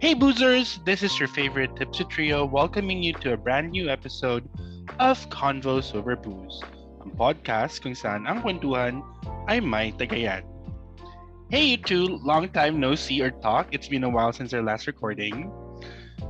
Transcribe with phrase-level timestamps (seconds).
[0.00, 4.48] Hey boozers, this is your favorite Tipsy Trio welcoming you to a brand new episode
[4.96, 6.64] of Convos Over Booze,
[7.04, 9.04] ang podcast kung saan ang kwentuhan
[9.52, 10.40] ay may tagayan.
[11.52, 13.68] Hey you two, long time no see or talk.
[13.76, 15.52] It's been a while since our last recording.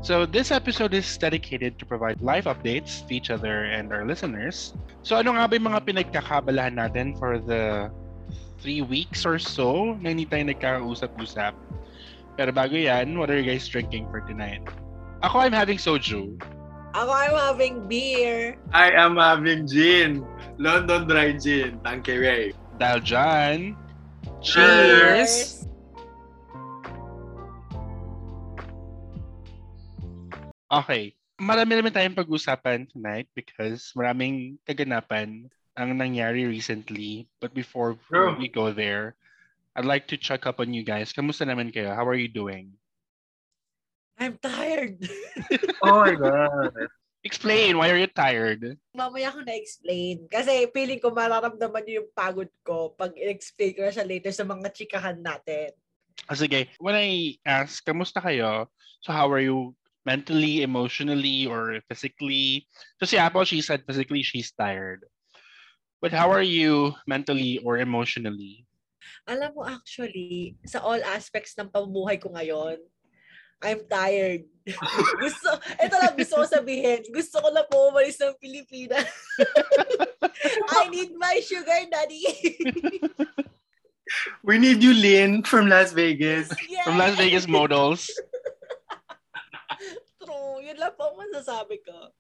[0.02, 4.75] So this episode is dedicated to provide live updates to each other and our listeners.
[5.07, 7.87] So ano nga ba yung mga pinagkakabalahan natin for the
[8.59, 11.54] three weeks or so na hindi tayo nagkakausap-usap?
[12.39, 14.62] Pero bago yan, what are you guys drinking for tonight?
[15.22, 16.36] Ako, I'm having soju.
[16.94, 18.58] Ako, I'm having beer.
[18.75, 20.26] I am having gin.
[20.61, 21.80] London Dry Gin.
[21.80, 22.53] Tanqueray.
[22.80, 23.58] Dahil dyan,
[24.40, 25.64] Cheers!
[30.70, 31.12] Okay.
[31.40, 37.28] Marami naman tayong pag-usapan tonight because maraming kaganapan ang nangyari recently.
[37.41, 38.37] But before True.
[38.37, 39.17] we go there,
[39.77, 41.15] I'd like to check up on you guys.
[41.15, 41.95] Kamusta naman kayo?
[41.95, 42.75] How are you doing?
[44.19, 45.01] I'm tired.
[45.81, 46.77] Oh my God.
[47.25, 48.77] Explain, why are you tired?
[48.93, 50.29] Mamaya ko na-explain.
[50.29, 54.45] Kasi feeling ko mararamdaman niyo yung pagod ko pag explain ko na siya later sa
[54.45, 55.73] mga chikahan natin.
[56.29, 58.69] Ah, sige, when I ask, kamusta kayo?
[59.01, 59.73] So how are you
[60.05, 62.69] mentally, emotionally, or physically?
[63.01, 65.05] So si Apple, she said physically she's tired.
[66.01, 68.65] But how are you mentally or emotionally?
[69.29, 72.79] Alam mo actually, sa all aspects ng pamumuhay ko ngayon,
[73.61, 74.48] I'm tired.
[75.23, 77.05] gusto, ito lang gusto ko sabihin.
[77.12, 79.05] Gusto ko na po umalis ng Pilipinas.
[80.81, 82.25] I need my sugar daddy.
[84.43, 86.51] We need you, Lynn, from Las Vegas.
[86.67, 86.83] yes.
[86.83, 88.11] From Las Vegas models.
[90.19, 90.59] True.
[90.65, 92.11] Yun lang po ang masasabi ko.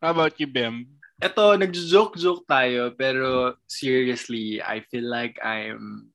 [0.00, 0.96] How about you, Bim?
[1.20, 6.08] Ito, nag-joke-joke tayo, pero seriously, I feel like I'm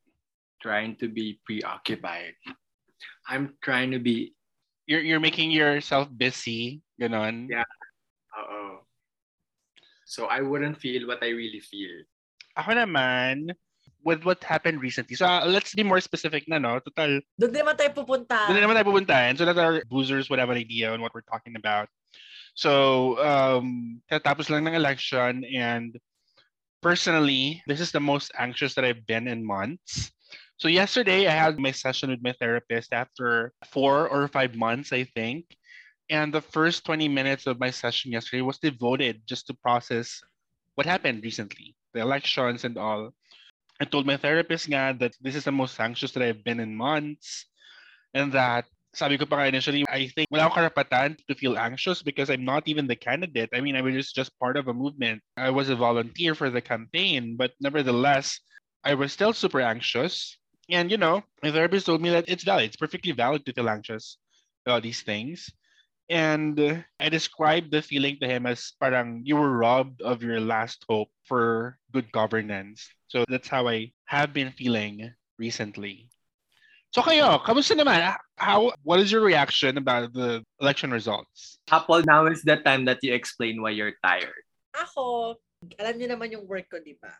[0.61, 2.37] trying to be preoccupied.
[3.27, 4.33] I'm trying to be,
[4.87, 7.47] You're you're making yourself busy, ganon.
[7.49, 7.67] Yeah.
[8.33, 8.73] uh oh.
[10.05, 12.03] So I wouldn't feel what I really feel.
[12.59, 13.55] Ako naman,
[14.03, 15.15] with what happened recently.
[15.15, 16.81] So uh, let's be more specific na, no?
[16.83, 18.49] Total, Doon naman tayo pupunta.
[18.49, 19.37] doon na naman tayo pupuntahan.
[19.37, 21.87] So that our boozers would have an idea on what we're talking about.
[22.57, 25.95] So, um, tatapos lang ng election and
[26.83, 30.11] personally, this is the most anxious that I've been in months.
[30.61, 35.09] So yesterday, I had my session with my therapist after four or five months, I
[35.09, 35.49] think.
[36.05, 40.21] And the first 20 minutes of my session yesterday was devoted just to process
[40.77, 43.09] what happened recently, the elections and all.
[43.81, 46.77] I told my therapist nga that this is the most anxious that I've been in
[46.77, 47.49] months
[48.13, 52.29] and that sabi ko pa initially, I think wala akong karapatan to feel anxious because
[52.29, 53.49] I'm not even the candidate.
[53.49, 55.25] I mean, I was just part of a movement.
[55.41, 58.37] I was a volunteer for the campaign, but nevertheless,
[58.85, 60.37] I was still super anxious.
[60.71, 62.71] And, you know, my therapist told me that it's valid.
[62.71, 64.17] It's perfectly valid to feel anxious
[64.65, 65.51] about these things.
[66.07, 70.39] And uh, I described the feeling to him as parang you were robbed of your
[70.39, 72.87] last hope for good governance.
[73.07, 76.07] So that's how I have been feeling recently.
[76.91, 78.15] So kayo, kamusta naman?
[78.35, 81.59] How, what is your reaction about the election results?
[81.71, 84.43] Apple, now is the time that you explain why you're tired.
[84.75, 85.35] Ako,
[85.79, 87.11] alam niyo naman yung work ko, di ba?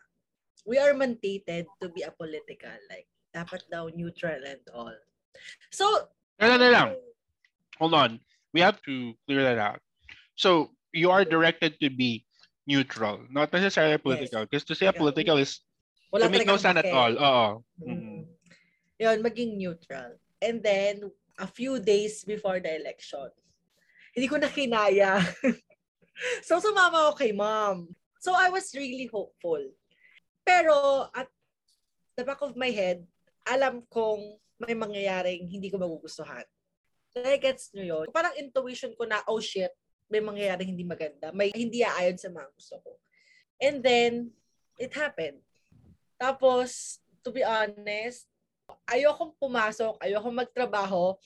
[0.68, 2.76] We are mandated to be apolitical.
[2.92, 4.94] Like, dapat daw neutral and all.
[5.72, 6.08] So,
[6.40, 6.84] No, no, no, no.
[7.78, 8.20] Hold on.
[8.52, 9.80] We have to clear that out.
[10.36, 12.24] So you are directed to be
[12.66, 14.44] neutral, not necessarily political.
[14.44, 14.96] Because to say Yeah.
[14.96, 15.62] political is
[16.12, 17.12] wala to make no stand at all.
[17.16, 17.48] Oo.
[17.80, 17.88] Mm.
[17.88, 18.20] Mm.
[19.00, 20.20] Yun, maging neutral.
[20.42, 21.08] And then,
[21.40, 23.32] a few days before the election,
[24.12, 25.24] hindi ko na kinaya.
[26.46, 27.96] so, sumama ako kay mom.
[28.20, 29.62] So, I was really hopeful.
[30.44, 31.32] Pero, at
[32.14, 33.06] the back of my head,
[33.46, 36.46] alam kong may mangyayaring hindi ko magugustuhan.
[37.12, 38.06] Nagets nyo yun?
[38.14, 39.70] Parang intuition ko na, oh shit,
[40.08, 41.34] may mangyayaring hindi maganda.
[41.34, 42.90] May hindi aayon sa mga gusto ko.
[43.60, 44.32] And then,
[44.80, 45.42] it happened.
[46.16, 48.26] Tapos, to be honest,
[48.88, 51.18] ayokong pumasok, ayokong magtrabaho,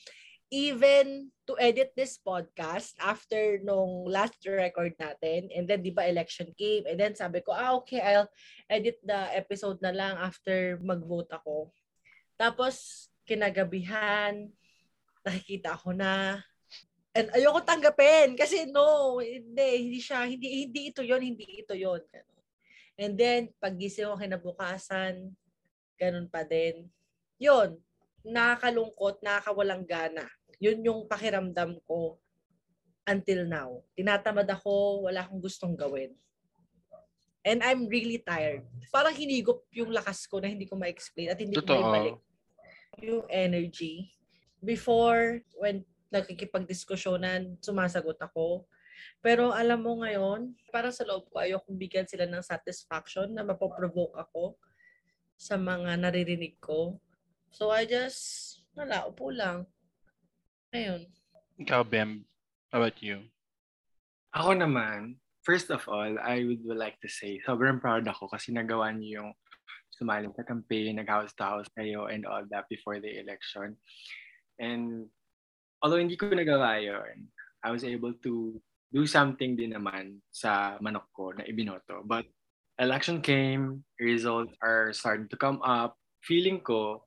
[0.47, 5.51] even to edit this podcast after nung last record natin.
[5.51, 6.87] And then, di ba, election came.
[6.87, 8.31] And then, sabi ko, ah, okay, I'll
[8.71, 11.71] edit the episode na lang after mag-vote ako.
[12.37, 14.47] Tapos, kinagabihan,
[15.25, 16.39] nakikita ako na,
[17.11, 21.99] and ayoko tanggapin kasi no, hindi, hindi siya, hindi, hindi ito yon hindi ito yon.
[22.97, 25.33] And then, paggising ko kinabukasan,
[25.97, 26.87] ganun pa din.
[27.41, 27.77] Yun,
[28.21, 30.25] nakakalungkot, nakakawalang gana.
[30.57, 32.17] Yun yung pakiramdam ko
[33.05, 33.81] until now.
[33.93, 36.13] Tinatamad ako, wala akong gustong gawin.
[37.45, 38.65] And I'm really tired.
[38.89, 41.77] Parang hinigop yung lakas ko na hindi ko ma-explain at hindi ko Totoo.
[41.79, 42.17] maibalik
[43.01, 44.09] yung energy.
[44.61, 48.65] Before, when nakikipagdiskusyonan, sumasagot ako.
[49.21, 54.17] Pero alam mo ngayon, para sa loob ko, ayokong bigyan sila ng satisfaction na mapoprovoke
[54.17, 54.57] ako
[55.37, 56.97] sa mga naririnig ko.
[57.53, 59.69] So I just, wala, upo lang.
[60.73, 61.05] Ayun.
[61.61, 62.25] Ikaw, Bem,
[62.73, 63.21] how about you?
[64.33, 68.89] Ako naman, first of all, I would like to say, sobrang proud ako kasi nagawa
[68.93, 69.31] niyo yung
[69.97, 73.73] sumali sa campaign, nag-house to house kayo and all that before the election.
[74.61, 75.09] And
[75.81, 77.27] although hindi ko nagawa yun,
[77.65, 78.61] I was able to
[78.93, 82.05] do something din naman sa manok ko na ibinoto.
[82.05, 82.29] But
[82.79, 85.97] election came, results are starting to come up.
[86.23, 87.03] Feeling ko,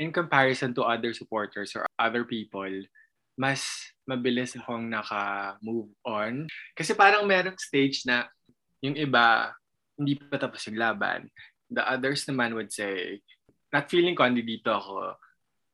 [0.00, 2.72] in comparison to other supporters or other people,
[3.36, 3.64] mas
[4.08, 6.48] mabilis akong naka-move on.
[6.72, 8.28] Kasi parang merong stage na
[8.80, 9.52] yung iba,
[10.00, 11.28] hindi pa tapos yung laban.
[11.70, 13.22] The others naman would say,
[13.70, 15.14] not feeling ko, hindi dito ako.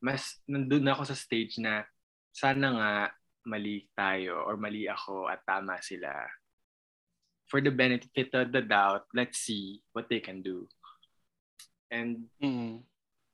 [0.05, 1.89] Mas nandun na ako sa stage na
[2.37, 2.91] sana nga
[3.49, 6.13] mali tayo or mali ako at tama sila.
[7.49, 10.69] For the benefit of the doubt, let's see what they can do.
[11.89, 12.83] And Mm.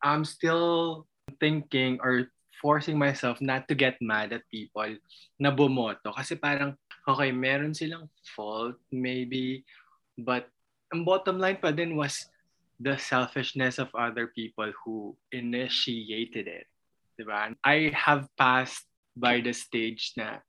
[0.04, 1.06] I'm still
[1.40, 2.28] thinking or
[2.62, 4.98] forcing myself not to get mad at people
[5.40, 6.14] na bumoto.
[6.14, 6.78] Kasi parang,
[7.08, 8.06] okay, meron silang
[8.36, 9.66] fault, maybe,
[10.14, 10.46] but
[10.92, 12.28] ang bottom line pa din was
[12.82, 16.66] the selfishness of other people who initiated it.
[17.14, 17.54] Diba?
[17.62, 18.82] I have passed
[19.14, 20.42] by the stage na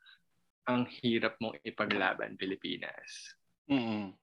[0.66, 3.38] ang hirap mong ipaglaban Pilipinas.
[3.70, 4.18] Mm.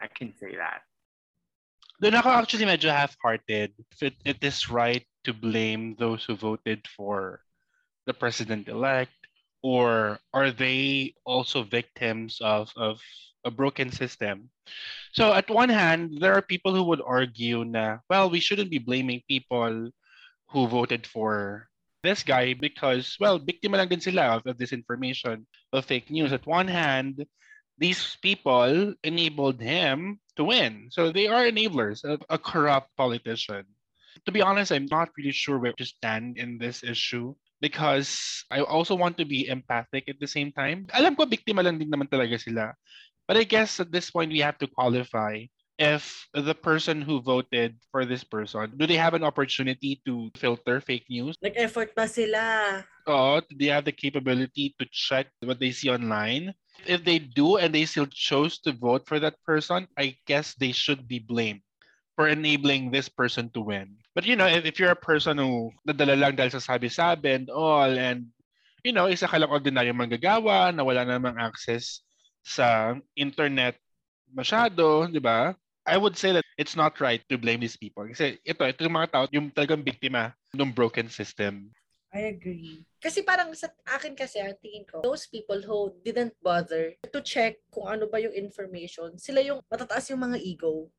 [0.00, 0.80] I can say that.
[2.00, 3.76] Doon ako actually medyo half-hearted.
[4.00, 7.44] It, it is right to blame those who voted for
[8.08, 9.12] the president-elect,
[9.60, 13.04] or are they also victims of, of
[13.44, 14.48] a broken system?
[15.12, 18.78] So at one hand, there are people who would argue na, well, we shouldn't be
[18.78, 19.90] blaming people
[20.50, 21.68] who voted for
[22.02, 26.32] this guy because, well, biktima lang din sila of, of disinformation, of fake news.
[26.32, 27.26] At one hand,
[27.78, 30.88] these people enabled him to win.
[30.90, 33.64] So they are enablers of a corrupt politician.
[34.26, 38.60] To be honest, I'm not really sure where to stand in this issue because I
[38.60, 40.88] also want to be empathic at the same time.
[40.92, 42.72] Alam ko biktima lang din naman talaga sila.
[43.30, 45.46] But I guess at this point we have to qualify
[45.78, 50.82] if the person who voted for this person, do they have an opportunity to filter
[50.82, 51.38] fake news?
[51.38, 52.82] Nag-effort pa sila.
[53.06, 56.58] Or do they have the capability to check what they see online?
[56.90, 60.74] If they do and they still chose to vote for that person, I guess they
[60.74, 61.62] should be blamed
[62.18, 63.94] for enabling this person to win.
[64.18, 67.46] But you know, if, if you're a person who nadala lang dahil sa sabi-sabi and
[67.46, 68.34] all, and
[68.82, 72.02] you know, isa ka lang ordinaryo manggagawa na wala namang access
[72.44, 73.76] sa internet
[74.30, 75.54] masyado, di ba?
[75.88, 78.06] I would say that it's not right to blame these people.
[78.06, 81.72] Kasi ito, ito yung mga tao, yung talagang biktima ng broken system.
[82.10, 82.82] I agree.
[82.98, 87.62] Kasi parang sa akin kasi, ang tingin ko, those people who didn't bother to check
[87.70, 90.90] kung ano ba yung information, sila yung matataas yung mga ego.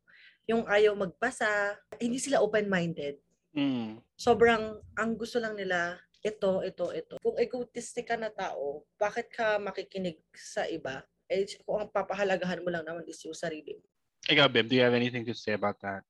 [0.48, 3.20] Yung ayaw magbasa, hindi sila open-minded.
[3.52, 4.00] Mm.
[4.16, 7.16] Sobrang, ang gusto lang nila, ito, ito, ito.
[7.20, 11.04] Kung egotistic ka na tao, bakit ka makikinig sa iba?
[11.32, 13.88] Eh, kung ang papahalagahan mo lang naman is yung sarili mo.
[14.28, 16.04] Ikaw, Bim, do you have anything to say about that?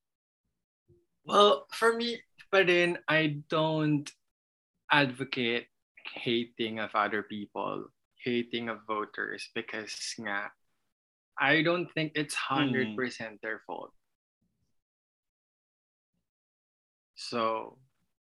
[1.22, 4.10] Well, for me, pa rin, I don't
[4.92, 5.72] advocate
[6.18, 7.88] hating of other people,
[8.20, 10.52] hating of voters because nga,
[11.40, 12.98] I don't think it's 100%
[13.40, 13.94] their fault.
[17.16, 17.78] So,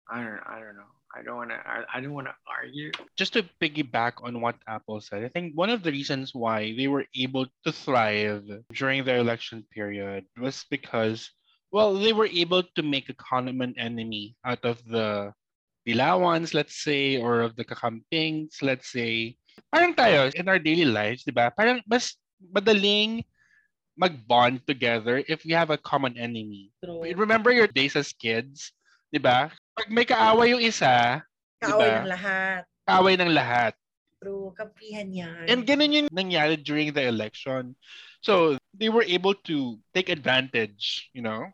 [0.07, 0.93] I don't I don't know.
[1.15, 2.91] I don't want to I don't want to argue.
[3.15, 6.91] Just to piggyback on what Apple said, I think one of the reasons why they
[6.91, 8.43] were able to thrive
[8.75, 11.31] during the election period was because,
[11.71, 15.33] well, they were able to make a common enemy out of the
[15.87, 19.37] Dilawans, let's say, or of the kakampings, let's say.
[19.71, 21.53] Parang tayo, in our daily lives, di ba?
[21.55, 23.23] Parang mas madaling
[23.95, 26.75] mag-bond together if we have a common enemy.
[26.83, 27.07] True.
[27.15, 28.75] Remember your days as kids,
[29.15, 29.55] di ba?
[29.75, 31.23] Pag may kaaway yung isa,
[31.59, 32.01] Kaaway diba?
[32.05, 32.63] ng lahat.
[32.87, 33.73] kaaway ng lahat.
[34.23, 34.55] True.
[34.57, 35.45] Kampihan yan.
[35.51, 37.77] And ganun yung nangyari during the election.
[38.25, 41.45] So they were able to take advantage, you know,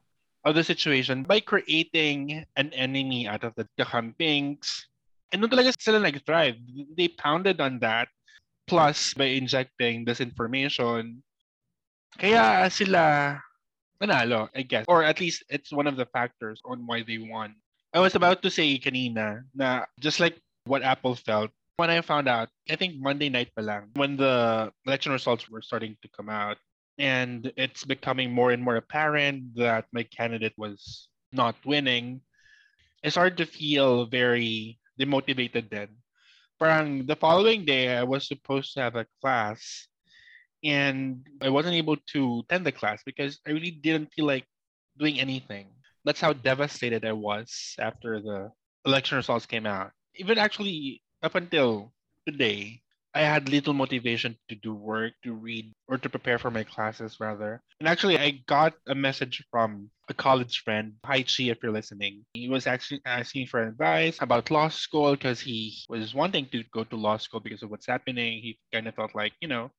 [0.47, 4.87] of the situation by creating an enemy out of the, campings.
[5.33, 6.59] And doon talaga sila nag-thrive.
[6.95, 8.09] They pounded on that.
[8.71, 11.27] Plus, by injecting disinformation,
[12.23, 13.35] kaya sila
[13.99, 14.87] nanalo, I guess.
[14.87, 17.59] Or at least it's one of the factors on why they won.
[17.93, 22.29] I was about to say kanina na just like what Apple felt when I found
[22.29, 26.29] out, I think Monday night pa lang, when the election results were starting to come
[26.29, 26.61] out,
[27.01, 32.21] and it's becoming more and more apparent that my candidate was not winning,
[33.01, 35.97] I started to feel very demotivated then.
[36.61, 39.89] parang the following day, I was supposed to have a class
[40.61, 44.45] and I wasn't able to attend the class because I really didn't feel like
[45.01, 45.73] doing anything.
[46.05, 48.51] That's how devastated I was after the
[48.87, 49.93] election results came out.
[50.17, 51.93] Even actually up until
[52.27, 52.83] today,
[53.15, 57.19] I had little motivation to do work, to read, or to prepare for my classes,
[57.19, 57.61] rather.
[57.81, 60.95] And actually, I got a message from a college friend.
[61.05, 62.25] Hi, Chi, if you're listening.
[62.35, 66.85] He was actually asking for advice about law school because he was wanting to go
[66.85, 68.41] to law school because of what's happening.
[68.43, 69.73] He kind of felt like, you know,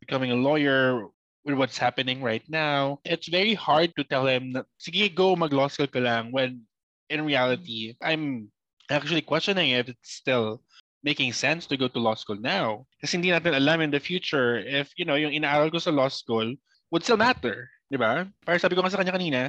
[0.00, 1.08] becoming a lawyer
[1.46, 2.98] with what's happening right now.
[3.06, 6.66] It's very hard to tell him, sige, go mag-law school ka lang, when
[7.08, 8.50] in reality, I'm
[8.90, 10.60] actually questioning if it's still
[11.06, 12.90] making sense to go to law school now.
[12.98, 16.10] Kasi hindi natin alam in the future if, you know, yung inaaral ko sa law
[16.10, 16.50] school
[16.90, 17.70] would still matter.
[17.86, 18.26] Di ba?
[18.42, 19.42] Para sabi ko nga sa kanya kanina,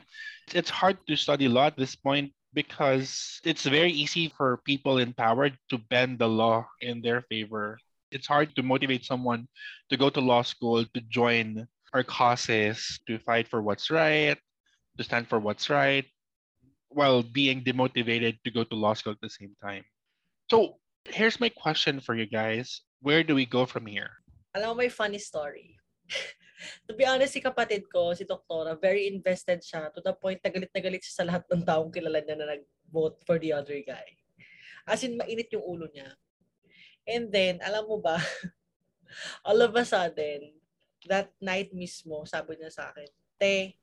[0.54, 5.18] it's hard to study law at this point because it's very easy for people in
[5.18, 7.82] power to bend the law in their favor.
[8.14, 9.50] It's hard to motivate someone
[9.90, 14.38] to go to law school, to join our causes, to fight for what's right,
[14.98, 16.06] to stand for what's right,
[16.90, 19.84] while being demotivated to go to law school at the same time.
[20.50, 22.82] So here's my question for you guys.
[23.02, 24.12] Where do we go from here?
[24.56, 25.78] Alam mo, may funny story.
[26.88, 30.50] to be honest, si kapatid ko, si Doktora, very invested siya to the point na
[30.50, 33.78] galit na galit siya sa lahat ng taong kilala niya na nag-vote for the other
[33.86, 34.08] guy.
[34.88, 36.10] As in, mainit yung ulo niya.
[37.08, 38.18] And then, alam mo ba,
[39.48, 40.56] all of a sudden,
[41.08, 43.10] that night mismo, sabi niya sa akin,
[43.40, 43.80] Te,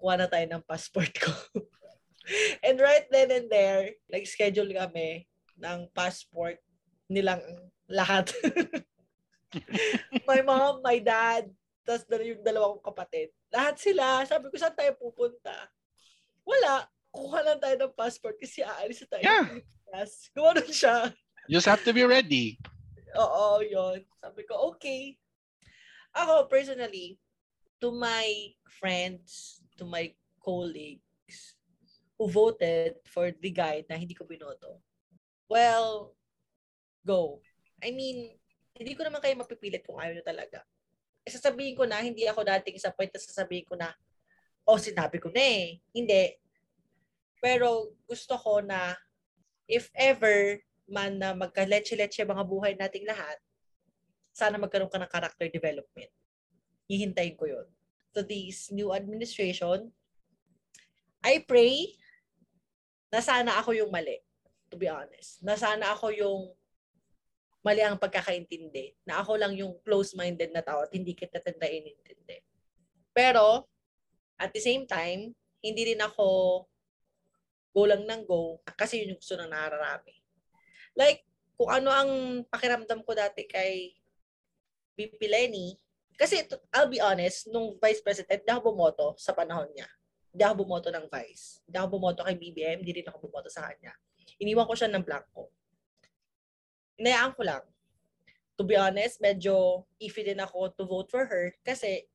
[0.00, 1.32] kuha na tayo ng passport ko.
[2.66, 5.24] and right then and there, nag-schedule kami
[5.56, 6.60] ng passport
[7.08, 7.40] nilang
[7.86, 8.32] lahat.
[10.28, 11.48] my mom, my dad,
[11.86, 13.30] tapos yung dalawang kapatid.
[13.54, 14.26] Lahat sila.
[14.26, 15.54] Sabi ko, saan tayo pupunta?
[16.42, 16.90] Wala.
[17.14, 19.24] Kuha lang tayo ng passport kasi aalis na tayo.
[19.24, 19.46] Yeah.
[19.94, 20.28] Yes.
[20.34, 21.14] Gumanon siya.
[21.46, 22.58] You just have to be ready.
[23.14, 24.02] Oo, yon.
[24.18, 25.14] Sabi ko, okay.
[26.16, 27.20] Ako, personally,
[27.76, 30.08] to my friends, to my
[30.40, 31.60] colleagues
[32.16, 34.80] who voted for the guy na hindi ko binoto,
[35.52, 36.16] well,
[37.04, 37.44] go.
[37.84, 38.32] I mean,
[38.72, 40.64] hindi ko naman kayo mapipilit kung ayaw nyo talaga.
[41.20, 43.92] E sasabihin ko na, hindi ako dating sa point na sasabihin ko na,
[44.64, 45.76] oh, sinabi ko na eh.
[45.92, 46.40] Hindi.
[47.44, 48.96] Pero gusto ko na,
[49.68, 53.36] if ever man na magka-leche-leche mga buhay nating lahat,
[54.36, 56.12] sana magkaroon ka ng character development.
[56.84, 57.64] Hihintayin ko yon.
[58.12, 59.88] So this new administration,
[61.24, 61.96] I pray
[63.08, 64.20] na sana ako yung mali
[64.68, 65.40] to be honest.
[65.40, 66.52] Na sana ako yung
[67.64, 69.08] mali ang pagkakaintindi.
[69.08, 72.44] Na ako lang yung close-minded na tao at hindi kita tanda inintindi.
[73.16, 73.64] Pero,
[74.36, 75.32] at the same time,
[75.64, 76.28] hindi rin ako
[77.72, 80.16] go lang ng go kasi yun yung gusto ng nararami.
[80.92, 81.24] Like,
[81.56, 82.10] kung ano ang
[82.48, 83.96] pakiramdam ko dati kay
[84.96, 85.76] VP Lenny,
[86.16, 86.40] kasi
[86.72, 89.84] I'll be honest, nung Vice President, hindi ako bumoto sa panahon niya.
[90.32, 91.60] Hindi ako bumoto ng Vice.
[91.68, 93.92] Hindi ako bumoto kay BBM, hindi rin ako bumoto sa kanya.
[94.40, 95.52] Iniwan ko siya ng blanco.
[96.96, 97.64] Inayaan ko lang.
[98.56, 102.08] To be honest, medyo iffy din ako to vote for her kasi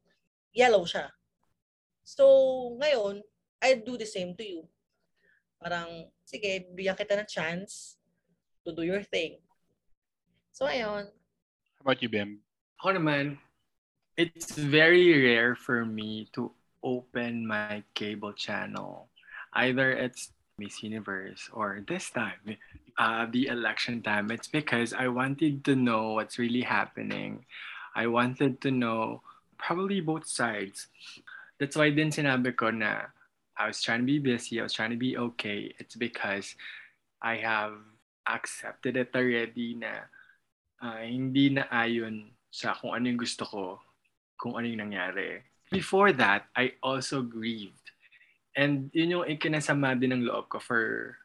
[0.49, 1.13] yellow siya.
[2.01, 2.25] So,
[2.81, 3.21] ngayon,
[3.61, 4.65] I do the same to you.
[5.61, 8.01] Parang, sige, bigyan kita ng chance
[8.65, 9.37] to do your thing.
[10.49, 11.13] So, ayun.
[11.77, 12.41] How about you, Bim?
[12.89, 13.37] Naman,
[14.17, 16.49] it's very rare for me to
[16.81, 19.09] open my cable channel.
[19.53, 22.57] Either it's Miss Universe or this time,
[22.97, 27.45] uh, the election time, it's because I wanted to know what's really happening.
[27.95, 29.21] I wanted to know
[29.57, 30.87] probably both sides.
[31.59, 33.13] That's why din sinabi ko na
[33.57, 35.69] I was trying to be busy, I was trying to be okay.
[35.77, 36.55] It's because
[37.21, 37.77] I have
[38.25, 40.09] accepted it already na
[40.81, 43.79] uh, hindi na ayon sa kung ano yung gusto ko,
[44.35, 45.41] kung ano yung nangyari.
[45.71, 47.81] Before that, I also grieved
[48.55, 51.15] And yun yung ikinasama din ng loob ko for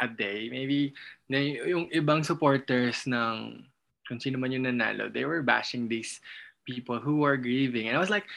[0.00, 0.52] a day.
[0.52, 0.92] Maybe
[1.32, 3.64] na yung ibang supporters ng
[4.04, 6.20] kung sino man yung nanalo, they were bashing these
[6.68, 7.88] people who were grieving.
[7.88, 8.28] And I was like,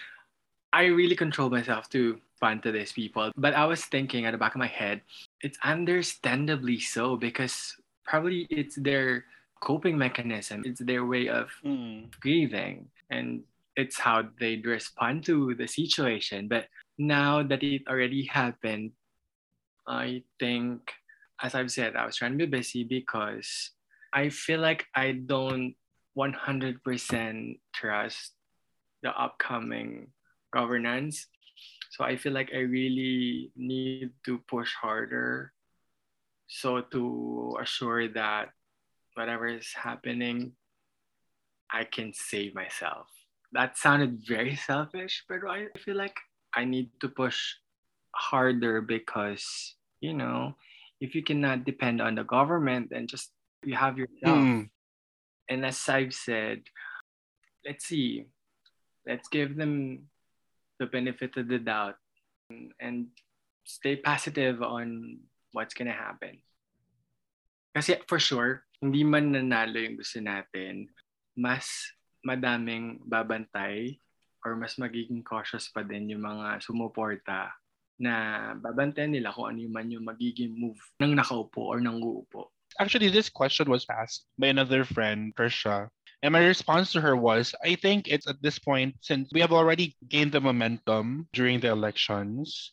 [0.72, 3.36] I really control myself to fun to these people.
[3.36, 5.02] But I was thinking at the back of my head,
[5.44, 7.76] it's understandably so because
[8.08, 9.26] probably it's their
[9.62, 10.64] coping mechanism.
[10.66, 12.10] It's their way of mm.
[12.20, 12.88] grieving.
[13.10, 13.44] And
[13.76, 16.48] it's how they respond to the situation.
[16.48, 18.92] But now that it already happened,
[19.88, 20.92] I think,
[21.42, 23.72] as I've said, I was trying to be busy because
[24.14, 25.76] I feel like I don't
[26.18, 28.34] 100% trust
[29.02, 30.08] the upcoming
[30.52, 31.28] governance.
[31.92, 35.54] So I feel like I really need to push harder
[36.48, 38.50] so to assure that
[39.16, 40.54] whatever is happening,
[41.72, 43.08] I can save myself.
[43.52, 46.16] That sounded very selfish, but I feel like
[46.54, 47.56] I need to push
[48.16, 50.56] harder because, you know,
[51.02, 53.32] if you cannot depend on the government, then just
[53.64, 54.38] you have yourself.
[54.38, 54.70] Mm.
[55.50, 56.62] And as I've said,
[57.66, 58.26] let's see,
[59.08, 60.10] let's give them
[60.80, 61.96] the benefit of the doubt
[62.80, 63.08] and
[63.66, 65.20] stay positive on
[65.54, 66.42] what's gonna happen.
[67.76, 70.88] Kasi for sure, hindi man nanalo yung gusto natin,
[71.36, 71.68] mas
[72.24, 74.00] madaming babantay
[74.44, 77.52] or mas magiging cautious pa din yung mga sumuporta
[78.00, 82.48] na babantayan nila kung ano yung man yung magiging move ng nakaupo or ng uupo.
[82.80, 85.92] Actually, this question was asked by another friend, Trisha.
[86.24, 89.52] And my response to her was I think it's at this point, since we have
[89.52, 92.72] already gained the momentum during the elections,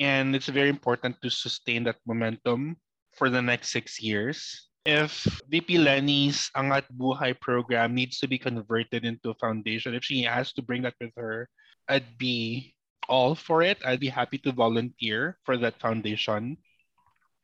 [0.00, 2.76] and it's very important to sustain that momentum
[3.16, 4.68] for the next six years.
[4.82, 10.26] If VP Lenny's Angat Buhay program needs to be converted into a foundation, if she
[10.26, 11.46] has to bring that with her,
[11.86, 12.74] I'd be
[13.08, 13.78] all for it.
[13.86, 16.58] I'd be happy to volunteer for that foundation.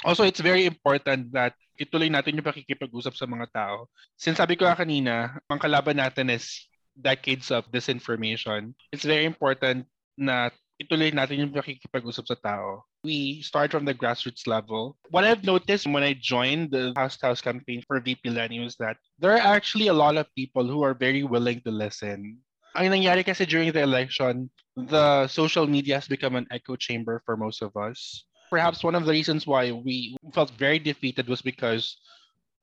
[0.03, 3.87] Also, it's very important that ituloy natin yung pakikipag-usap sa mga tao.
[4.19, 6.67] Since sabi ko kanina, ang kalaban natin is
[6.99, 8.75] decades of disinformation.
[8.91, 9.87] It's very important
[10.19, 12.87] na ituloy natin yung pakikipag-usap sa tao.
[13.03, 14.97] We start from the grassroots level.
[15.11, 18.97] What I've noticed when I joined the House House campaign for VP Lenny was that
[19.19, 22.39] there are actually a lot of people who are very willing to listen.
[22.79, 24.47] Ang nangyari kasi during the election,
[24.79, 28.25] the social media has become an echo chamber for most of us.
[28.49, 31.99] Perhaps one of the reasons why we felt very defeated was because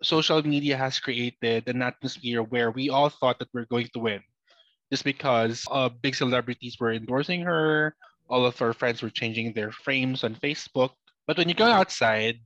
[0.02, 4.24] social media has created an atmosphere where we all thought that we're going to win
[4.92, 7.96] just because uh, big celebrities were endorsing her.
[8.30, 10.92] All of her friends were changing their frames on Facebook.
[11.28, 12.40] But when you go outside,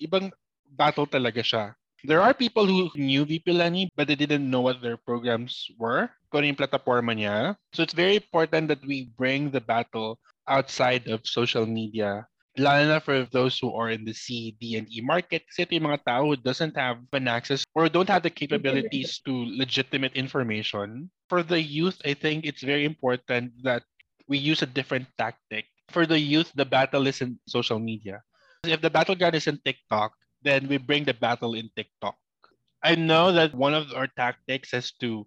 [0.00, 0.30] ibang
[0.70, 1.74] battle talaga siya.
[2.02, 6.08] There are people who knew VP Lenny, but they didn't know what their programs were.
[6.32, 7.56] Kung yung plataforma niya.
[7.74, 10.16] So it's very important that we bring the battle
[10.48, 12.24] outside of social media.
[12.58, 15.46] Lalo na for those who are in the C, D, and E market.
[15.46, 19.22] Kasi ito yung mga tao who doesn't have an access or don't have the capabilities
[19.22, 21.08] to legitimate information.
[21.30, 23.86] For the youth, I think it's very important that
[24.26, 25.70] we use a different tactic.
[25.90, 28.22] For the youth, the battle is in social media.
[28.66, 32.16] If the battleground is in TikTok, then we bring the battle in TikTok.
[32.82, 35.26] I know that one of our tactics is to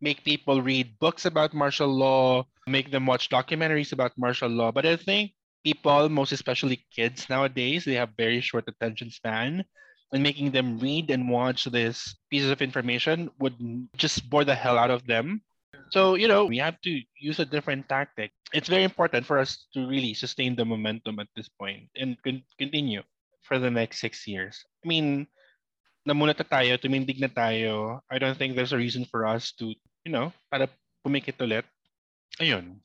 [0.00, 4.72] make people read books about martial law, make them watch documentaries about martial law.
[4.72, 5.32] But I think
[5.64, 9.64] people, most especially kids nowadays, they have very short attention span.
[10.12, 13.56] And making them read and watch this pieces of information would
[13.96, 15.40] just bore the hell out of them.
[15.88, 18.32] So, you know, we have to use a different tactic.
[18.52, 22.44] It's very important for us to really sustain the momentum at this point and con-
[22.58, 23.00] continue
[23.40, 24.60] for the next six years.
[24.84, 25.26] I mean,
[26.04, 28.00] namunat na tayo, tumindig na tayo.
[28.10, 29.72] I don't think there's a reason for us to,
[30.04, 30.68] you know, para
[31.00, 31.64] pumikit ulit.
[32.36, 32.84] Ayun.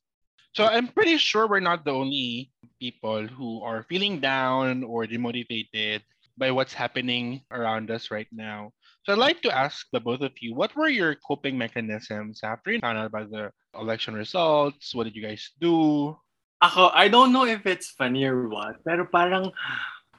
[0.58, 2.50] So I'm pretty sure we're not the only
[2.82, 6.02] people who are feeling down or demotivated
[6.34, 8.74] by what's happening around us right now.
[9.06, 12.74] So I'd like to ask the both of you, what were your coping mechanisms after
[12.74, 14.98] you found out about the election results?
[14.98, 16.18] What did you guys do?
[16.66, 19.54] Ako, I don't know if it's funny or what, pero parang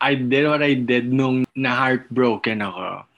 [0.01, 3.11] I did what I did nung na-heartbroken ako.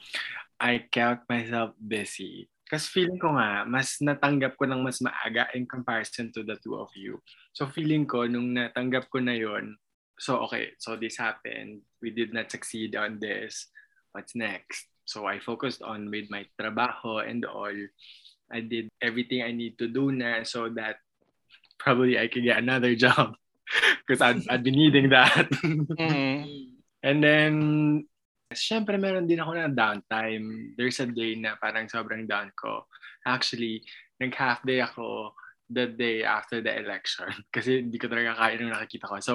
[0.57, 2.49] I kept myself busy.
[2.71, 6.79] Kasi feeling ko nga, mas natanggap ko ng mas maaga in comparison to the two
[6.79, 7.19] of you.
[7.51, 9.75] So feeling ko, nung natanggap ko na yon
[10.21, 11.81] so okay, so this happened.
[11.99, 13.73] We did not succeed on this.
[14.13, 14.87] What's next?
[15.09, 17.75] So I focused on with my trabaho and all.
[18.53, 21.01] I did everything I need to do na so that
[21.81, 23.35] probably I could get another job
[24.05, 25.49] because I'd, I'd be needing that.
[25.51, 26.79] Mm-hmm.
[27.03, 27.53] And then,
[28.55, 30.75] syempre meron din ako na downtime.
[30.75, 32.87] There's a day na parang sobrang down ko.
[33.27, 33.87] Actually,
[34.19, 35.35] nag-half day ako
[35.71, 39.23] the day after the election kasi hindi ko talaga kaya nung nakikita ko.
[39.23, 39.35] So,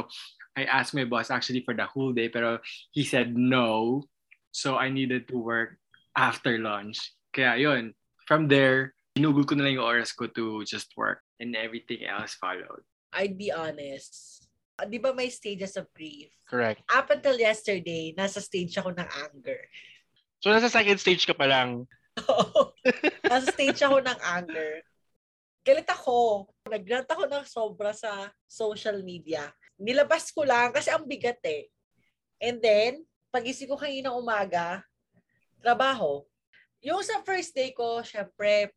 [0.56, 2.60] I asked my boss actually for the whole day pero
[2.92, 4.04] he said no.
[4.52, 5.80] So, I needed to work
[6.16, 7.16] after lunch.
[7.32, 7.96] Kaya yun,
[8.28, 12.36] from there, inugol ko na lang yung oras ko to just work and everything else
[12.36, 12.84] followed.
[13.16, 14.35] I'd be honest.
[14.76, 16.32] Uh, di ba may stages of grief?
[16.44, 16.84] Correct.
[16.92, 19.62] Up until yesterday, nasa stage ako ng anger.
[20.44, 21.88] So nasa second stage ka pa lang.
[22.28, 22.76] Oo.
[23.32, 24.84] nasa stage ako ng anger.
[25.66, 26.46] Galit ako.
[26.70, 29.48] Nagrant ako ng sobra sa social media.
[29.80, 31.72] Nilabas ko lang kasi ang bigat eh.
[32.38, 34.84] And then, pagising ko kanina umaga,
[35.64, 36.28] trabaho.
[36.86, 38.76] Yung sa first day ko, syempre,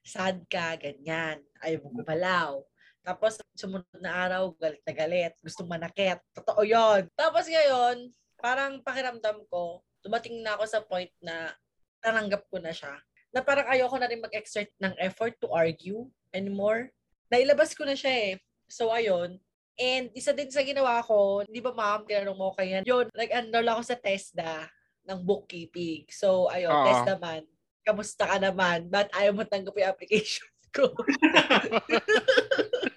[0.00, 1.42] sad ka, ganyan.
[1.60, 2.64] Ayaw mo gumalaw.
[3.02, 5.34] Tapos, sumunod na araw, galit na galit.
[5.42, 6.22] Gusto manakit.
[6.34, 7.10] Totoo yon.
[7.18, 11.54] Tapos ngayon, parang pakiramdam ko, dumating na ako sa point na
[12.02, 12.98] Tananggap ko na siya.
[13.30, 16.90] Na parang ayoko na rin mag-exert ng effort to argue anymore.
[17.30, 18.32] Nailabas ko na siya eh.
[18.66, 19.38] So, ayun.
[19.78, 23.72] And isa din sa ginawa ko, di ba ma'am, tinanong mo kaya yun, like enroll
[23.72, 24.68] ako sa TESDA
[25.08, 26.04] ng bookkeeping.
[26.12, 26.84] So, ayun, Oo.
[26.84, 27.46] TESDA man.
[27.86, 28.90] Kamusta ka naman?
[28.90, 30.92] Ba't ayaw mo tanggap yung application ko?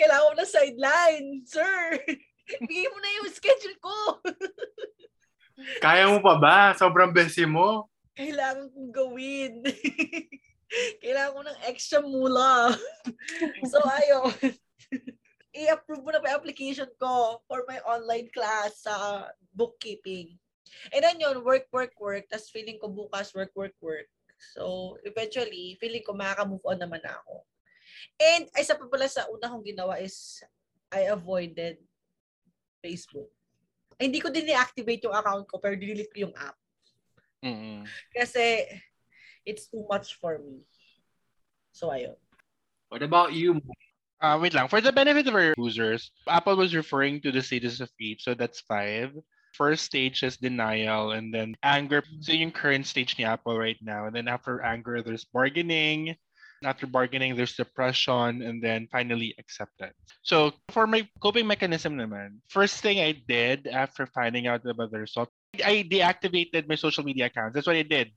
[0.00, 2.00] Kailangan ko na sideline, sir.
[2.64, 3.96] Bigay mo na yung schedule ko.
[5.84, 6.56] Kaya mo pa ba?
[6.72, 7.92] Sobrang busy mo.
[8.16, 9.60] Kailangan kong gawin.
[11.04, 12.72] Kailangan ko ng extra mula.
[13.68, 14.56] so, ayun.
[15.52, 20.40] I-approve mo na pa yung application ko for my online class sa bookkeeping.
[20.96, 22.24] And then yun, work, work, work.
[22.32, 24.08] Tapos feeling ko bukas, work, work, work.
[24.56, 27.44] So, eventually, feeling ko makaka-move on naman na ako.
[28.20, 30.44] And isa pa pala sa una kong ginawa is
[30.90, 31.78] I avoided
[32.82, 33.30] Facebook.
[34.00, 36.56] Ay, hindi ko din i-activate yung account ko pero delete ko yung app.
[37.44, 37.84] Mm-mm.
[38.12, 38.68] Kasi
[39.44, 40.64] it's too much for me.
[41.72, 42.16] So, ayun.
[42.88, 43.62] What about you?
[44.20, 44.68] Uh, wait lang.
[44.68, 48.34] For the benefit of our users, Apple was referring to the status of grief, so
[48.34, 49.16] that's five.
[49.56, 52.04] First stage is denial, and then anger.
[52.20, 54.06] So yung current stage ni Apple right now.
[54.06, 56.14] And then after anger, there's bargaining.
[56.62, 59.96] After bargaining, there's depression, and then finally acceptance.
[60.22, 65.00] So for my coping mechanism naman, first thing I did after finding out about the
[65.00, 65.30] result,
[65.64, 67.54] I deactivated my social media accounts.
[67.54, 68.12] That's what I did.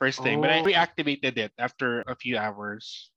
[0.00, 0.64] First thing, but I Oh.
[0.64, 3.12] reactivated it after a few hours.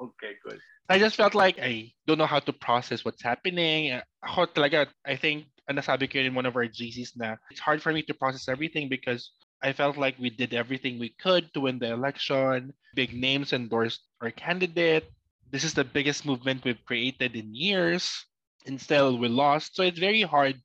[0.00, 0.60] Okay, good.
[0.88, 3.96] I just felt like I don't know how to process what's happening.
[4.20, 7.80] Ako talaga, I think, ang nasabi ko in one of our GCs na it's hard
[7.80, 11.60] for me to process everything because I felt like we did everything we could to
[11.60, 12.74] win the election.
[12.94, 15.10] Big names endorsed our candidate.
[15.50, 18.10] This is the biggest movement we've created in years.
[18.66, 19.76] And still we lost.
[19.76, 20.60] So it's very hard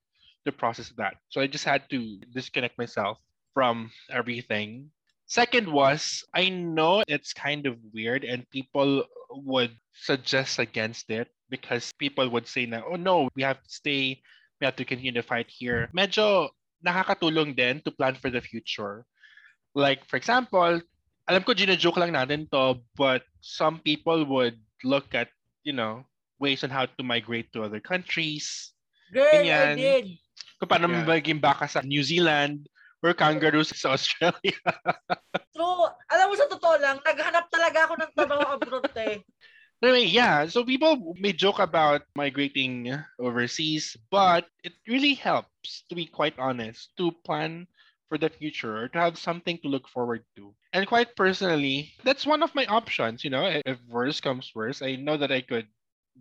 [0.45, 1.15] to process that.
[1.29, 3.17] So I just had to disconnect myself
[3.53, 4.89] from everything.
[5.27, 11.91] Second was I know it's kind of weird and people would suggest against it because
[11.99, 14.21] people would say na, oh no, we have to stay,
[14.61, 15.89] we have to continue to fight here.
[15.93, 16.49] Medyo
[16.83, 19.05] nakakatulong din to plan for the future.
[19.77, 20.81] Like, for example,
[21.27, 25.29] alam ko gina-joke lang natin to, but some people would look at,
[25.63, 26.05] you know,
[26.39, 28.73] ways on how to migrate to other countries.
[29.11, 30.05] Girl, I did.
[30.57, 31.05] Kung paano Yeah.
[31.05, 32.65] maging baka sa New Zealand
[33.03, 34.57] or kangaroos sa Australia.
[35.55, 35.85] True.
[36.09, 39.21] Alam mo, sa totoo lang, naghanap talaga ako ng trabaho abroad eh.
[39.77, 40.49] Anyway, yeah.
[40.49, 42.89] So people may joke about migrating
[43.21, 45.13] overseas, but it really
[45.89, 47.67] to be quite honest, to plan
[48.09, 50.53] for the future or to have something to look forward to.
[50.73, 53.23] And quite personally, that's one of my options.
[53.23, 55.67] You know, if worse comes worse, I know that I could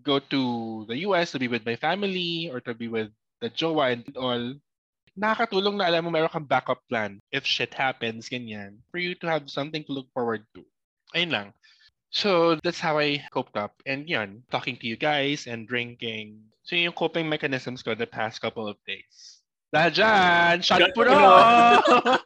[0.02, 3.92] go to the US to be with my family or to be with the jowa
[3.92, 4.54] and all.
[5.16, 9.24] Nakakatulong na alam mo meron kang backup plan if shit happens, ganyan, for you to
[9.24, 10.60] have something to look forward to.
[11.16, 11.48] Ayun lang.
[12.12, 13.80] So that's how I coped up.
[13.86, 16.52] And yun, talking to you guys and drinking.
[16.68, 19.35] So yun yung coping mechanisms ko the past couple of days.
[19.74, 21.10] Dahil dyan, shot puro!
[21.16, 22.16] puno!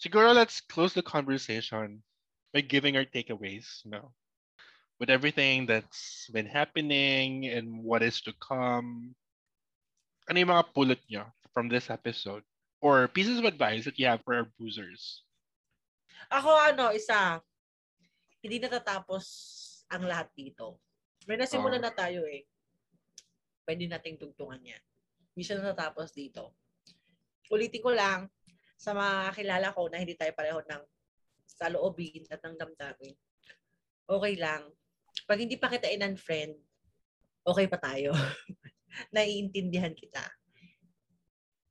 [0.00, 2.02] Siguro let's close the conversation
[2.56, 4.10] by giving our takeaways, you know,
[4.98, 9.14] with everything that's been happening and what is to come.
[10.26, 12.42] Ano yung mga pulot nyo from this episode?
[12.80, 15.20] Or pieces of advice that you have for our boozers?
[16.32, 17.38] Ako ano, isa,
[18.40, 19.24] hindi natatapos
[19.92, 20.80] ang lahat dito.
[21.28, 21.86] May nasimulan Oh.
[21.86, 22.48] na tayo eh.
[23.68, 24.80] Pwede nating tugtungan yan.
[25.40, 26.52] Hindi siya natatapos dito.
[27.48, 28.28] Ulitin ko lang
[28.76, 30.84] sa mga kilala ko na hindi tayo pareho ng
[31.48, 33.16] sa loobin at ng damdamin.
[34.04, 34.68] Okay lang.
[35.24, 36.60] Pag hindi pa kita in-unfriend,
[37.40, 38.12] okay pa tayo.
[39.16, 40.20] Naiintindihan kita.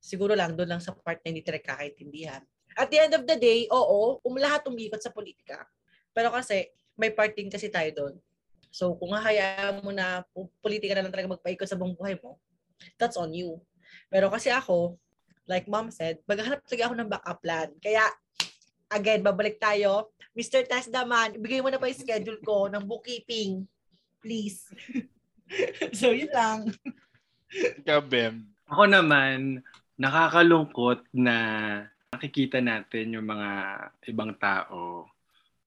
[0.02, 2.42] Siguro lang, doon lang sa part na hindi tayo kakaintindihan.
[2.74, 5.62] At the end of the day, oo, um, lahat umikot sa politika.
[6.10, 8.18] Pero kasi, may part din kasi tayo doon.
[8.74, 10.26] So, kung hahayaan mo na
[10.58, 12.42] politika na lang talaga magpaikot sa buong buhay mo,
[12.98, 13.60] that's on you.
[14.10, 14.98] Pero kasi ako,
[15.50, 17.70] like mom said, maghanap talaga ako ng backup plan.
[17.82, 18.06] Kaya,
[18.94, 20.14] again, babalik tayo.
[20.38, 20.66] Mr.
[20.66, 23.66] Tasdaman, ibigay mo na pa yung schedule ko ng bookkeeping.
[24.22, 24.70] Please.
[25.98, 26.70] so, yun lang.
[27.82, 28.54] Ikaw, Bem.
[28.70, 29.66] Ako naman,
[29.98, 31.38] nakakalungkot na
[32.14, 33.50] nakikita natin yung mga
[34.10, 35.10] ibang tao,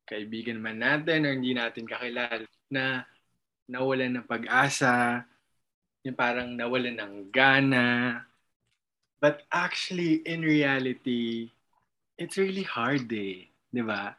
[0.07, 3.03] kaibigan man natin or hindi natin kakilala, na
[3.66, 5.27] nawalan ng pag-asa,
[6.03, 8.23] yung parang nawalan ng gana.
[9.23, 11.55] But actually, in reality,
[12.19, 13.47] it's really hard eh.
[13.71, 14.15] Di ba?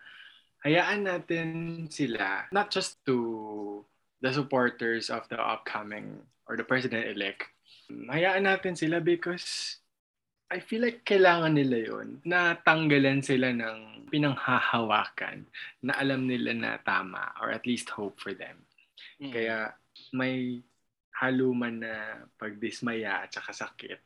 [0.64, 1.48] Hayaan natin
[1.92, 3.84] sila, not just to
[4.24, 7.52] the supporters of the upcoming or the president-elect,
[7.92, 9.78] hayaan natin sila because
[10.48, 15.50] I feel like kailangan nila yon na tanggalan sila ng pinanghahawakan
[15.82, 18.62] na alam nila na tama or at least hope for them.
[19.18, 19.34] Mm.
[19.34, 19.58] Kaya
[20.14, 20.62] may
[21.14, 24.02] haluman na pagdismaya at saka sakit.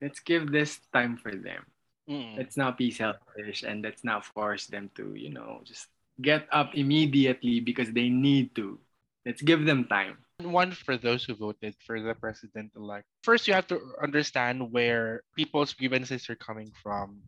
[0.00, 1.64] Let's give this time for them.
[2.08, 2.36] Mm.
[2.38, 5.88] Let's not be selfish and let's not force them to, you know, just
[6.20, 8.78] get up immediately because they need to.
[9.26, 10.18] Let's give them time.
[10.38, 13.06] One for those who voted for the president elect.
[13.24, 17.18] First, you have to understand where people's grievances are coming from,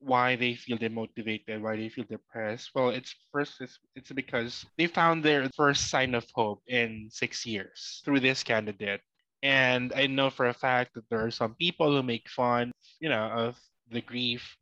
[0.00, 2.70] why they feel demotivated, why they feel depressed.
[2.74, 7.44] Well, it's first it's, it's because they found their first sign of hope in six
[7.44, 9.00] years through this candidate.
[9.42, 13.08] And I know for a fact that there are some people who make fun, you
[13.08, 13.58] know, of
[13.90, 14.56] the grief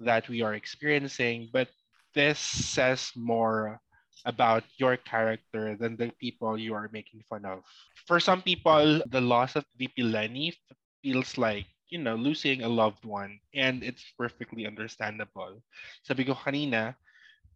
[0.00, 1.68] that we are experiencing, but
[2.14, 3.80] this says more
[4.24, 7.60] about your character than the people you are making fun of.
[8.06, 10.54] For some people, the loss of VP Lenny
[11.02, 15.62] feels like, you know, losing a loved one, and it's perfectly understandable.
[16.02, 16.96] Sabi ko kanina,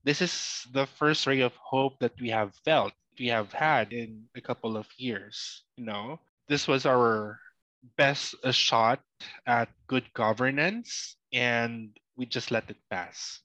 [0.04, 4.24] this is the first ray of hope that we have felt, we have had in
[4.36, 6.20] a couple of years, you know.
[6.48, 7.38] This was our
[7.96, 9.00] best uh, shot
[9.46, 13.40] at good governance, and we just let it pass.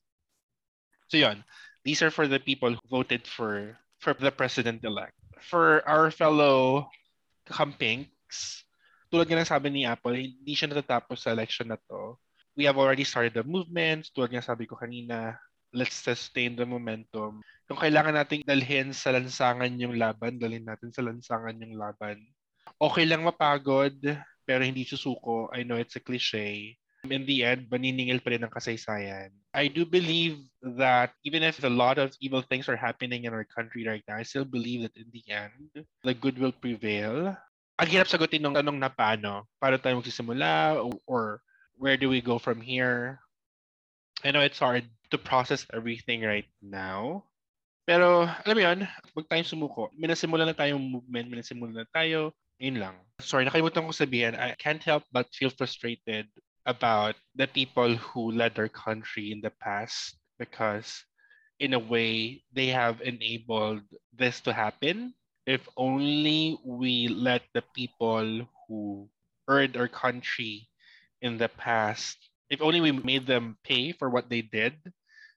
[1.07, 1.43] So yun,
[1.83, 5.13] these are for the people who voted for for the president elect.
[5.41, 6.89] For our fellow
[7.47, 8.63] campings,
[9.13, 12.17] tulad nga ng sabi ni Apple, hindi siya natatapos sa election na to.
[12.57, 14.09] We have already started the movement.
[14.09, 15.37] Tulad nga sabi ko kanina,
[15.69, 17.45] let's sustain the momentum.
[17.69, 22.25] Kung kailangan nating dalhin sa lansangan yung laban, dalhin natin sa lansangan yung laban.
[22.81, 23.93] Okay lang mapagod,
[24.49, 25.45] pero hindi susuko.
[25.53, 26.73] I know it's a cliche.
[27.05, 29.29] In the end, maniningil pa rin ang kasaysayan.
[29.53, 30.41] I do believe
[30.81, 34.17] that even if a lot of evil things are happening in our country right now,
[34.17, 37.37] I still believe that in the end, the good will prevail.
[37.81, 39.49] Ang hirap sagutin ng tanong na paano.
[39.57, 40.77] Paano tayo magsisimula?
[41.09, 41.41] Or,
[41.73, 43.17] where do we go from here?
[44.21, 47.25] I know it's hard to process everything right now.
[47.83, 48.79] Pero, alam mo yun,
[49.11, 49.91] huwag tayong sumuko.
[49.97, 52.31] Minasimulan na tayong movement, minasimulan na tayo.
[52.61, 52.95] Yun lang.
[53.19, 56.31] Sorry, nakalimutan ko sabihin, I can't help but feel frustrated
[56.63, 61.03] about the people who led our country in the past because
[61.59, 63.83] in a way they have enabled
[64.15, 65.11] this to happen
[65.43, 69.07] if only we let the people who
[69.47, 70.67] earned our country
[71.19, 74.75] in the past if only we made them pay for what they did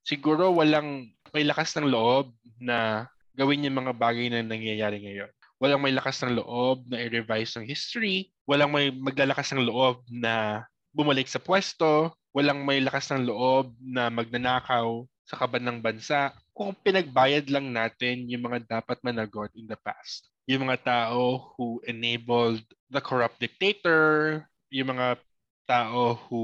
[0.06, 2.30] siguro walang may lakas ng loob
[2.62, 5.28] na gawin yung mga bagay na nangyayari ngayon.
[5.60, 10.64] Walang may lakas ng loob na i-revise ng history walang may maglalakas ng loob na
[10.94, 16.72] bumalik sa pwesto, walang may lakas ng loob na magnanakaw sa kaban ng bansa kung
[16.86, 20.30] pinagbayad lang natin yung mga dapat managot in the past.
[20.46, 25.18] Yung mga tao who enabled the corrupt dictator, yung mga
[25.66, 26.42] tao who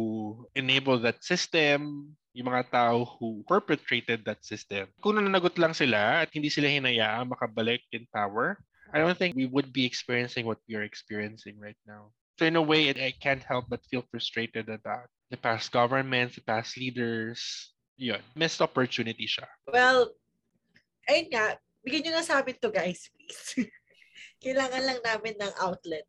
[0.58, 4.90] enabled that system, yung mga tao who perpetrated that system.
[4.98, 8.58] Kung nananagot lang sila at hindi sila hinayaan makabalik in power,
[8.92, 12.12] I don't think we would be experiencing what we are experiencing right now.
[12.36, 16.44] So in a way, I can't help but feel frustrated about the past governments, the
[16.44, 17.70] past leaders.
[18.00, 19.46] Yun, missed opportunity siya.
[19.68, 20.12] Well,
[21.06, 23.68] ayun nga, bigyan nyo na sa amin to guys, please.
[24.42, 26.06] Kailangan lang namin ng outlet.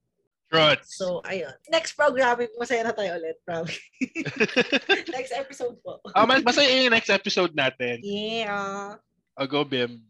[0.53, 0.85] Truth.
[0.85, 1.53] So, ayun.
[1.73, 3.81] Next programming, masaya na tayo ulit, promise.
[5.17, 5.97] next episode po.
[5.97, 8.05] oh, mas masaya yung next episode natin.
[8.05, 9.01] Yeah.
[9.33, 10.05] I'll go, Bim.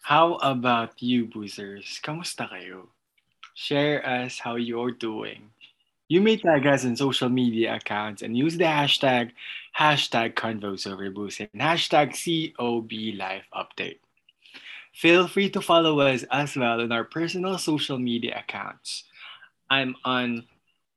[0.00, 2.00] How about you, boozers?
[2.00, 2.88] Kamusta kayo?
[3.52, 5.52] Share us how you're doing.
[6.08, 9.32] You may tag us in social media accounts and use the hashtag
[9.76, 13.98] hashtag convos over booze and hashtag COB life update.
[14.92, 19.04] Feel free to follow us as well on our personal social media accounts.
[19.70, 20.44] I'm on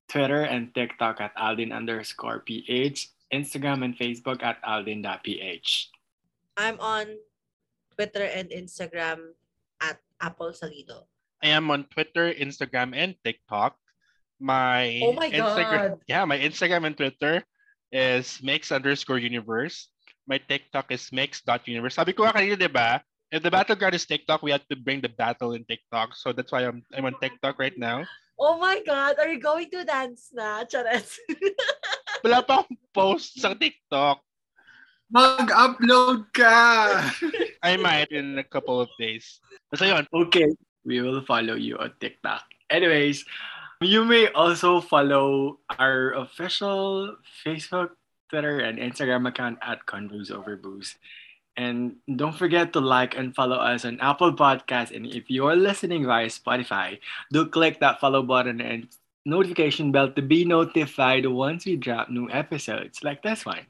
[0.10, 5.90] Twitter and TikTok at Aldin underscore PH, Instagram and Facebook at Aldin.ph.
[6.58, 7.08] I'm on
[7.96, 9.32] Twitter and Instagram
[9.80, 11.08] at Apple Salido.
[11.42, 13.80] I am on Twitter, Instagram, and TikTok.
[14.40, 16.00] My Oh my Instagram, God.
[16.08, 17.44] yeah, my Instagram and Twitter
[17.92, 19.88] is mix underscore universe.
[20.28, 21.96] My TikTok is mix.universe.
[21.96, 23.00] Sabi ko nga kanina, di ba?
[23.32, 26.18] If the battleground is TikTok, we have to bring the battle in TikTok.
[26.18, 28.04] So that's why I'm I'm on TikTok right now.
[28.36, 30.66] Oh my God, are you going to dance na?
[30.68, 31.08] Charet.
[32.26, 34.20] Wala pa akong post sa TikTok.
[35.14, 36.58] Mag-upload ka!
[37.62, 39.40] I might in a couple of days.
[39.70, 40.04] Basta yun.
[40.10, 40.50] Okay,
[40.84, 42.42] we will follow you on TikTok.
[42.74, 43.24] Anyways,
[43.82, 47.92] you may also follow our official Facebook,
[48.30, 50.96] Twitter, and Instagram account at Convos Over Booze.
[51.58, 54.96] And don't forget to like and follow us on Apple Podcasts.
[54.96, 57.00] And if you're listening via Spotify,
[57.32, 58.88] do click that follow button and
[59.26, 63.66] notification bell to be notified once we drop new episodes like this one.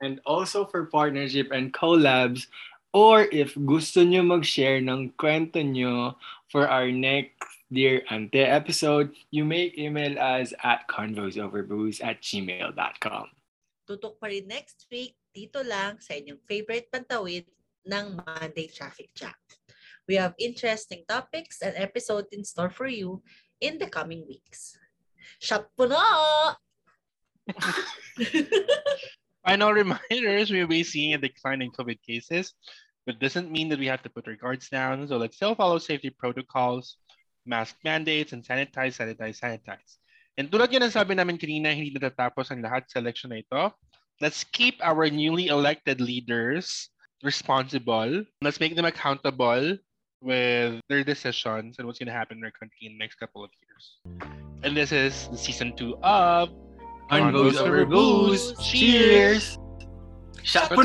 [0.00, 2.46] And also for partnership and collabs,
[2.92, 6.16] or if gusto nyo mag-share ng kwento nyo
[6.48, 13.26] for our next Dear Ante um, episode, you may email us at convosoverbooze at gmail.com.
[13.90, 17.50] Tutok pa rin next week dito lang sa inyong favorite pantawid
[17.82, 19.34] ng Monday Traffic Jam.
[20.06, 23.26] We have interesting topics and episodes in store for you
[23.58, 24.78] in the coming weeks.
[25.42, 25.98] Shot po na!
[29.50, 32.54] Final reminders, we will be seeing a decline in COVID cases,
[33.02, 35.10] but doesn't mean that we have to put our guards down.
[35.10, 37.02] So let's still follow safety protocols,
[37.46, 39.98] mask mandates, and sanitize, sanitize, sanitize.
[40.36, 43.70] And tulad yun ang sabi namin kanina, hindi natatapos ang lahat sa election na ito.
[44.20, 46.90] Let's keep our newly elected leaders
[47.22, 48.24] responsible.
[48.42, 49.78] Let's make them accountable
[50.24, 53.44] with their decisions and what's going to happen in our country in the next couple
[53.44, 53.98] of years.
[54.62, 56.48] And this is the season two of
[57.10, 58.54] Convos over booze.
[58.64, 59.58] Cheers!
[60.42, 60.72] Shot